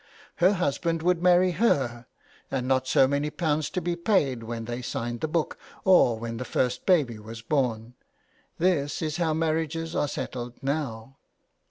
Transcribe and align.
Her 0.37 0.53
husband 0.53 1.03
should 1.03 1.21
marry 1.21 1.51
her, 1.51 2.07
and 2.49 2.67
not 2.67 2.87
so 2.87 3.07
many 3.07 3.29
pounds 3.29 3.69
to 3.69 3.81
be 3.81 3.95
paid 3.95 4.41
when 4.41 4.63
?i6 4.63 4.65
JULIA 4.65 4.65
CAHILL'S 4.65 4.65
CURSE. 4.73 4.75
they 4.75 4.81
signed 4.81 5.21
the 5.21 5.27
book 5.27 5.59
or 5.85 6.17
when 6.17 6.37
the 6.37 6.43
first 6.43 6.87
baby 6.87 7.19
was 7.19 7.43
born. 7.43 7.93
This 8.57 9.03
is 9.03 9.17
how 9.17 9.35
marriages 9.35 9.95
are 9.95 10.07
settled 10.07 10.53
now. 10.63 11.17